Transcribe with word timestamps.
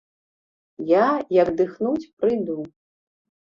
Я, 0.91 1.03
як 1.41 1.53
дыхнуць, 1.61 2.09
прыйду. 2.25 2.59